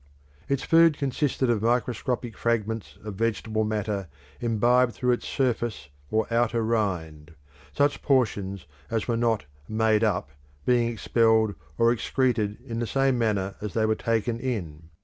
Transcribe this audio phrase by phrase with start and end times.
[0.49, 4.07] Its food consisted of microscopic fragments of vegetable matter
[4.39, 7.35] imbibed through its surface or outer rind,
[7.71, 10.31] such portions as were not "made up"
[10.65, 14.89] being expelled or excreted in the same manner as they were taken in.